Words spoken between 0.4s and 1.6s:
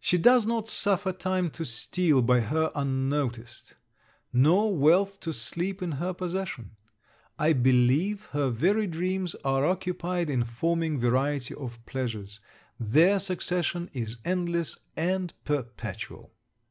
not suffer time